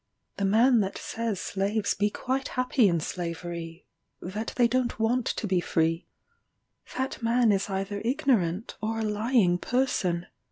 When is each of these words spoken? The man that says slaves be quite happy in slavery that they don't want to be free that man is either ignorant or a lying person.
The 0.37 0.45
man 0.45 0.79
that 0.79 0.97
says 0.97 1.39
slaves 1.39 1.93
be 1.93 2.09
quite 2.09 2.47
happy 2.57 2.87
in 2.87 2.99
slavery 3.01 3.85
that 4.19 4.51
they 4.55 4.67
don't 4.67 4.97
want 4.99 5.27
to 5.27 5.45
be 5.45 5.61
free 5.61 6.07
that 6.97 7.21
man 7.21 7.51
is 7.51 7.69
either 7.69 8.01
ignorant 8.03 8.77
or 8.81 8.97
a 9.01 9.05
lying 9.05 9.59
person. 9.59 10.25